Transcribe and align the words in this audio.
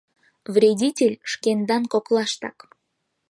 Вредитель 0.53 1.15
шкендан 1.31 1.83
коклаштак... 1.93 2.57